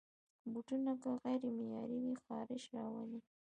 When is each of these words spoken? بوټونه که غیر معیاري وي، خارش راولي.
بوټونه 0.51 0.91
که 1.01 1.09
غیر 1.23 1.43
معیاري 1.57 1.97
وي، 2.03 2.13
خارش 2.23 2.63
راولي. 2.75 3.19